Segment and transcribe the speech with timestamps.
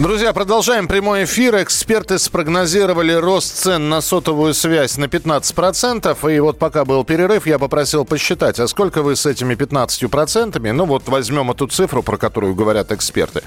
[0.00, 1.62] Друзья, продолжаем прямой эфир.
[1.62, 6.34] Эксперты спрогнозировали рост цен на сотовую связь на 15%.
[6.34, 10.86] И вот пока был перерыв, я попросил посчитать, а сколько вы с этими 15%, ну
[10.86, 13.42] вот возьмем эту цифру, про которую говорят эксперты.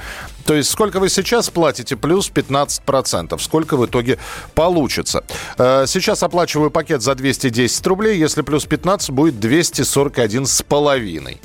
[0.46, 4.20] То есть сколько вы сейчас платите плюс 15%, сколько в итоге
[4.54, 5.24] получится.
[5.58, 11.42] Э, Сейчас оплачиваю пакет за 210 рублей, если плюс 15 будет 241 с половиной.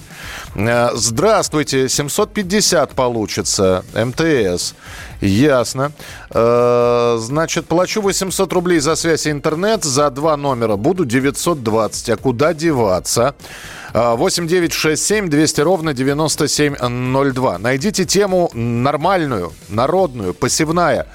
[0.54, 4.74] Э, Здравствуйте, 750 получится, МТС.
[5.20, 5.92] Ясно.
[6.30, 12.10] Э, Значит, плачу 800 рублей за связь и интернет, за два номера буду 920.
[12.10, 13.34] А куда деваться?
[13.94, 17.58] Э, 8 9 6 7 200 ровно 9702.
[17.58, 21.06] Найдите тему нормальную, народную, посевная.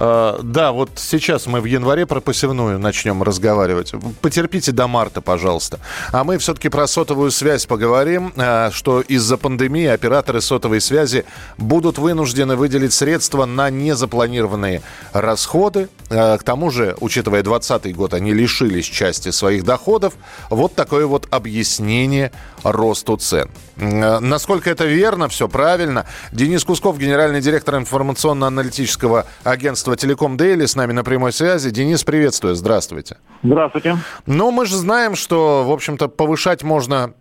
[0.00, 3.92] Э, Да, вот сейчас мы в январе про посевную начнем разговаривать.
[4.20, 5.78] Потерпите до марта, пожалуйста.
[6.12, 11.24] А мы все-таки про сотовую связь поговорим, э, что из-за пандемии операторы сотовой связи
[11.58, 15.88] будут вынуждены выделить средства на незапланированные расходы.
[16.10, 20.14] Э, К тому же, учитывая 2020 год, они лишились части своих доходов.
[20.50, 23.48] Вот такое вот объяснение росту цен.
[23.76, 26.06] Насколько это верно, все правильно.
[26.32, 31.70] Денис Кусков, генеральный директор информационно-аналитического агентства «Телеком Дейли» с нами на прямой связи.
[31.70, 33.16] Денис, приветствую, здравствуйте.
[33.42, 33.96] Здравствуйте.
[34.26, 37.12] Ну, мы же знаем, что, в общем-то, повышать можно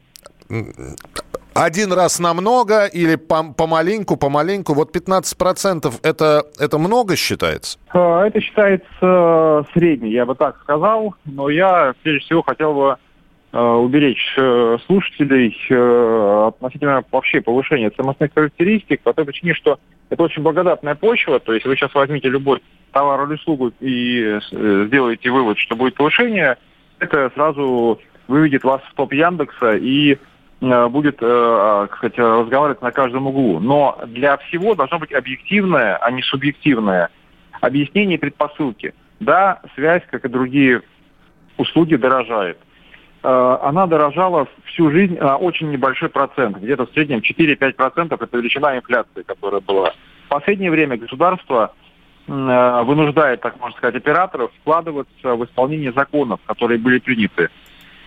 [1.53, 4.73] один раз намного или пом- помаленьку, помаленьку.
[4.73, 7.77] Вот 15% это, это много считается?
[7.93, 12.95] Э, Это считается э, средний, я бы так сказал, но я прежде всего хотел бы
[13.59, 20.41] уберечь э, слушателей э, относительно вообще повышения ценностных характеристик по той причине, что это очень
[20.41, 25.59] благодатная почва, то есть вы сейчас возьмите любой товар или услугу и э, сделаете вывод,
[25.59, 26.57] что будет повышение,
[26.97, 30.17] это сразу выведет вас в топ Яндекса и
[30.61, 33.59] э, будет, э, как сказать, разговаривать на каждом углу.
[33.59, 37.09] Но для всего должно быть объективное, а не субъективное
[37.61, 38.95] объяснение и предпосылки.
[39.19, 40.81] Да, связь, как и другие
[41.57, 42.57] услуги, дорожает.
[43.23, 48.75] Э, Она дорожала всю жизнь на очень небольшой процент, где-то в среднем 4-5% это величина
[48.77, 49.93] инфляции, которая была.
[50.25, 51.73] В последнее время государство
[52.27, 57.49] э, вынуждает, так можно сказать, операторов вкладываться в исполнение законов, которые были приняты.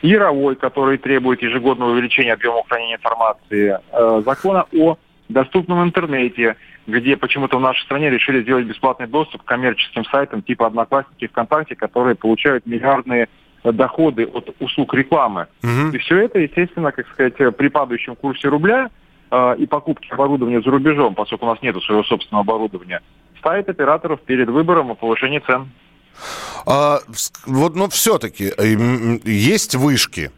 [0.02, 4.98] Яровой, который требует ежегодного увеличения объема хранения информации, э, закона о
[5.30, 6.56] доступном интернете,
[6.86, 11.74] где почему-то в нашей стране решили сделать бесплатный доступ к коммерческим сайтам типа Одноклассники ВКонтакте,
[11.74, 13.28] которые получают миллиардные
[13.72, 15.46] доходы от услуг рекламы.
[15.92, 18.90] И все это, естественно, как сказать, э, при падающем курсе рубля
[19.30, 23.00] э, и покупке оборудования за рубежом, поскольку у нас нет своего собственного оборудования,
[23.38, 25.68] ставит операторов перед выбором о повышении цен.
[26.66, 26.98] А,
[27.46, 28.52] вот, ну, все-таки
[29.24, 30.30] есть вышки.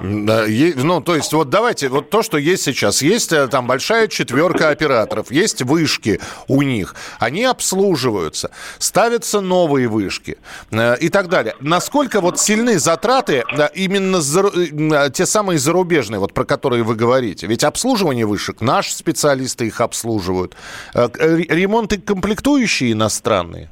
[0.00, 3.02] Ну, то есть, вот давайте, вот то, что есть сейчас.
[3.02, 6.94] Есть э, там большая четверка операторов, есть вышки у них.
[7.18, 10.38] Они обслуживаются, ставятся новые вышки
[10.70, 11.54] э, и так далее.
[11.60, 16.94] Насколько вот сильны затраты да, именно за- э, те самые зарубежные, вот про которые вы
[16.94, 17.46] говорите?
[17.46, 20.54] Ведь обслуживание вышек, наши специалисты их обслуживают.
[20.94, 21.08] Э,
[21.48, 23.70] Ремонты комплектующие иностранные?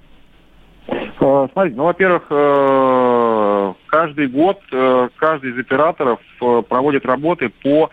[1.24, 6.20] Э, Смотрите, ну, во-первых, э, каждый год э, каждый из операторов
[6.68, 7.90] проводит работы по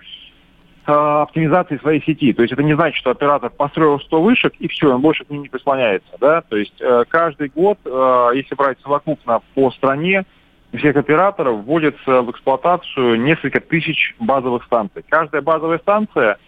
[0.83, 2.33] оптимизации своей сети.
[2.33, 5.29] То есть это не значит, что оператор построил 100 вышек и все, он больше к
[5.29, 6.09] ним не прислоняется.
[6.19, 6.41] Да?
[6.41, 6.73] То есть
[7.07, 10.25] каждый год, если брать совокупно по стране,
[10.73, 15.05] всех операторов вводится в эксплуатацию несколько тысяч базовых станций.
[15.07, 16.39] Каждая базовая станция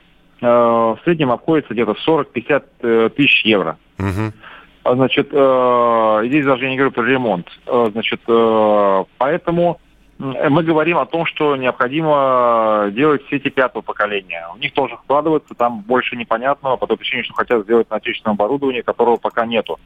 [0.42, 3.78] в среднем обходится где-то в 40-50 э, тысяч евро.
[3.98, 4.34] Мгм.
[4.84, 7.48] А, Значит, э, здесь даже я не говорю про ремонт.
[7.68, 9.80] Э, Значит, э, поэтому
[10.20, 14.46] м, мы говорим о том, что необходимо делать сети пятого поколения.
[14.54, 18.36] У них тоже вкладываться там больше непонятного, по той причине, что хотят сделать на отечественном
[18.36, 19.80] оборудовании, которого пока нету.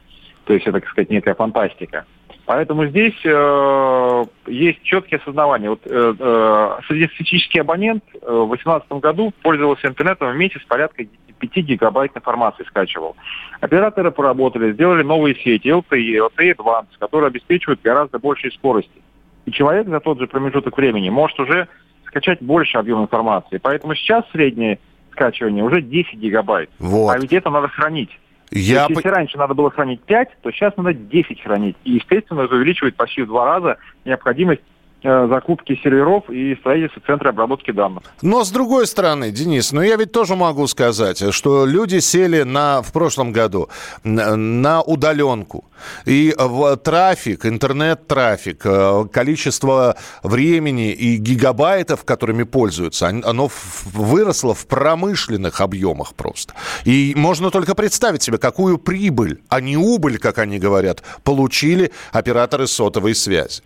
[0.44, 2.04] То есть это, так сказать, некая фантастика.
[2.48, 5.68] Поэтому здесь э, есть четкие осознавания.
[5.68, 11.04] Вот э, э, среднестатистический абонент э, в 2018 году пользовался интернетом в месяц порядка
[11.38, 13.16] 5 гигабайт информации скачивал.
[13.60, 19.02] Операторы поработали, сделали новые сети LTE, LTE Advanced, которые обеспечивают гораздо большей скорости.
[19.44, 21.68] И человек за тот же промежуток времени может уже
[22.06, 23.58] скачать больше объема информации.
[23.58, 24.78] Поэтому сейчас среднее
[25.12, 26.70] скачивание уже 10 гигабайт.
[26.78, 27.10] Вот.
[27.10, 28.18] А ведь это надо хранить.
[28.50, 31.76] Я То есть, если раньше надо было хранить 5, то сейчас надо 10 хранить.
[31.84, 34.62] И, естественно, это увеличивает почти в два раза необходимость
[35.02, 38.02] закупки серверов и строительства центра обработки данных.
[38.22, 42.82] Но с другой стороны, Денис, ну я ведь тоже могу сказать, что люди сели на,
[42.82, 43.68] в прошлом году
[44.04, 45.64] на удаленку.
[46.04, 53.48] И в трафик, интернет-трафик, э, количество времени и гигабайтов, которыми пользуются, оно
[53.92, 56.54] выросло в промышленных объемах просто.
[56.84, 62.66] И можно только представить себе, какую прибыль, а не убыль, как они говорят, получили операторы
[62.66, 63.62] сотовой связи.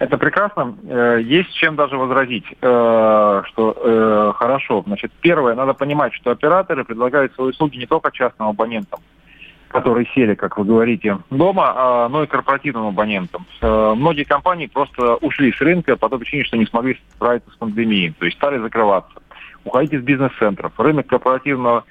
[0.00, 0.78] Это прекрасно.
[0.88, 4.82] Э, есть чем даже возразить, э, что э, хорошо.
[4.86, 9.00] Значит, первое, надо понимать, что операторы предлагают свои услуги не только частным абонентам,
[9.68, 13.44] которые сели, как вы говорите, дома, а, но и корпоративным абонентам.
[13.60, 18.14] Многие компании просто ушли с рынка по той причине, что не смогли справиться с пандемией,
[18.18, 19.20] то есть стали закрываться,
[19.64, 20.72] уходить из бизнес-центров.
[20.78, 21.84] Рынок корпоративного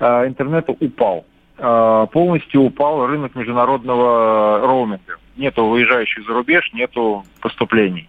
[0.00, 1.24] интернета упал.
[1.56, 8.08] Полностью упал рынок международного роуминга нету выезжающих за рубеж, нету поступлений.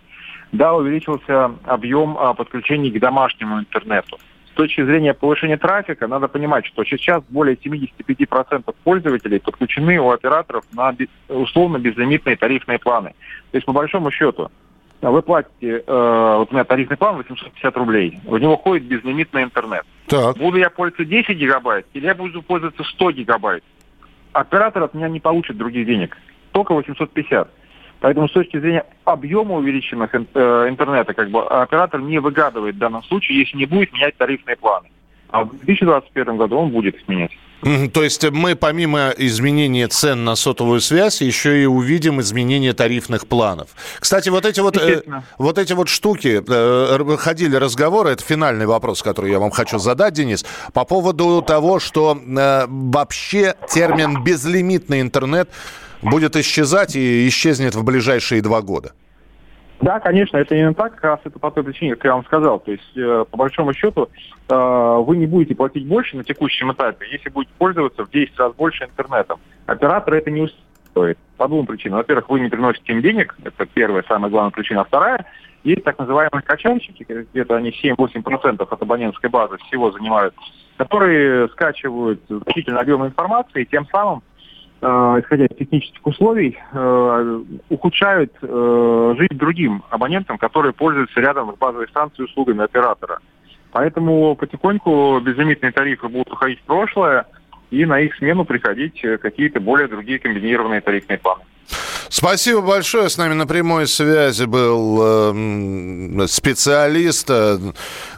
[0.52, 4.20] Да, увеличился объем а, подключений к домашнему интернету.
[4.52, 10.64] С точки зрения повышения трафика, надо понимать, что сейчас более 75% пользователей подключены у операторов
[10.74, 10.96] на
[11.28, 13.16] условно безлимитные тарифные планы.
[13.52, 14.52] То есть, по большому счету,
[15.02, 19.86] вы платите, э, вот у меня тарифный план 850 рублей, в него входит безлимитный интернет.
[20.06, 20.38] Так.
[20.38, 23.64] Буду я пользоваться 10 гигабайт или я буду пользоваться 100 гигабайт?
[24.34, 26.16] Оператор от меня не получит других денег
[26.54, 27.50] только 850.
[28.00, 30.18] Поэтому с точки зрения объема увеличенных э,
[30.70, 34.88] интернета, как бы оператор не выгадывает в данном случае, если не будет менять тарифные планы.
[35.30, 37.32] А в 2021 году он будет их менять.
[37.94, 43.70] То есть мы помимо изменения цен на сотовую связь еще и увидим изменение тарифных планов.
[44.00, 45.02] Кстати, вот эти вот, э,
[45.38, 50.14] вот эти вот штуки, э, ходили разговоры, это финальный вопрос, который я вам хочу задать,
[50.14, 55.50] Денис, по поводу того, что э, вообще термин «безлимитный интернет»
[56.04, 58.94] будет исчезать и исчезнет в ближайшие два года.
[59.82, 62.60] Да, конечно, это именно так, как раз это по той причине, как я вам сказал.
[62.60, 64.08] То есть, э, по большому счету,
[64.48, 68.54] э, вы не будете платить больше на текущем этапе, если будете пользоваться в 10 раз
[68.54, 69.42] больше интернетом.
[69.66, 71.98] Оператор это не устроит по двум причинам.
[71.98, 74.82] Во-первых, вы не приносите им денег, это первая, самая главная причина.
[74.82, 75.26] А вторая,
[75.66, 80.34] есть так называемые качальщики, где-то они 7-8% от абонентской базы всего занимают,
[80.78, 84.24] которые скачивают значительный объем информации и тем самым
[84.84, 91.88] исходя из технических условий, э, ухудшают э, жизнь другим абонентам, которые пользуются рядом с базовой
[91.88, 93.20] станцией услугами оператора.
[93.72, 97.26] Поэтому потихоньку безлимитные тарифы будут уходить в прошлое,
[97.72, 101.44] и на их смену приходить какие-то более другие комбинированные тарифные планы.
[102.16, 103.10] Спасибо большое.
[103.10, 107.58] С нами на прямой связи был э, специалист, э,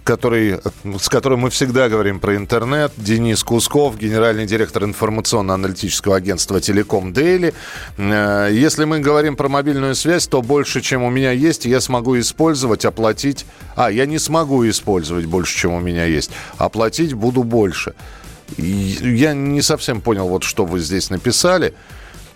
[0.03, 0.59] который,
[0.99, 7.53] с которым мы всегда говорим про интернет, Денис Кусков, генеральный директор информационно-аналитического агентства «Телеком Дейли».
[7.97, 12.19] Э, если мы говорим про мобильную связь, то больше, чем у меня есть, я смогу
[12.19, 13.45] использовать, оплатить...
[13.77, 16.31] А, я не смогу использовать больше, чем у меня есть.
[16.57, 17.93] Оплатить буду больше.
[18.57, 21.73] Я не совсем понял, вот что вы здесь написали.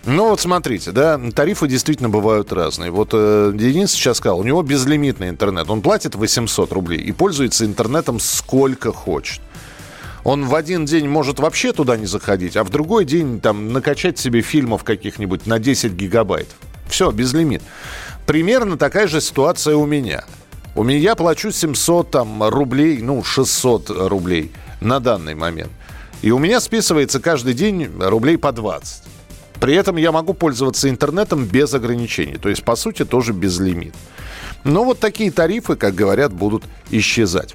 [0.06, 2.90] Ну вот смотрите, да, тарифы действительно бывают разные.
[2.90, 5.68] Вот э, Денис сейчас сказал, у него безлимитный интернет.
[5.68, 9.40] Он платит 800 рублей и пользуется интернетом сколько хочет.
[10.24, 14.18] Он в один день может вообще туда не заходить, а в другой день там накачать
[14.18, 16.48] себе фильмов каких-нибудь на 10 гигабайт.
[16.88, 17.62] Все, безлимит.
[18.26, 20.24] Примерно такая же ситуация у меня.
[20.76, 25.72] У меня я плачу 700 там, рублей, ну, 600 рублей на данный момент.
[26.22, 29.09] И у меня списывается каждый день рублей по 20.
[29.60, 32.38] При этом я могу пользоваться интернетом без ограничений.
[32.38, 33.94] То есть, по сути, тоже без лимит.
[34.64, 37.54] Но вот такие тарифы, как говорят, будут исчезать.